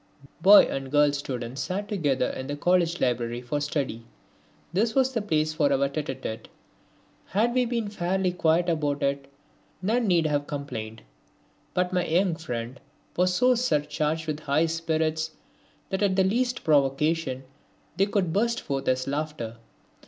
Boy 0.41 0.63
and 0.63 0.89
girl 0.89 1.11
students 1.11 1.61
sat 1.61 1.87
together 1.87 2.31
in 2.31 2.47
the 2.47 2.55
College 2.57 2.99
library 2.99 3.39
for 3.39 3.61
study. 3.61 4.03
This 4.73 4.95
was 4.95 5.13
the 5.13 5.21
place 5.21 5.53
for 5.53 5.71
our 5.71 5.87
tete 5.89 6.09
a 6.09 6.15
tete. 6.15 6.47
Had 7.27 7.53
we 7.53 7.65
been 7.65 7.87
fairly 7.87 8.31
quiet 8.31 8.67
about 8.67 9.03
it 9.03 9.31
none 9.79 10.07
need 10.07 10.25
have 10.25 10.47
complained, 10.47 11.03
but 11.75 11.93
my 11.93 12.03
young 12.07 12.35
friend 12.35 12.79
was 13.15 13.35
so 13.35 13.53
surcharged 13.53 14.25
with 14.25 14.39
high 14.39 14.65
spirits 14.65 15.35
that 15.91 16.01
at 16.01 16.15
the 16.15 16.23
least 16.23 16.63
provocation 16.63 17.43
they 17.97 18.07
would 18.07 18.33
burst 18.33 18.59
forth 18.59 18.87
as 18.87 19.07
laughter. 19.07 19.57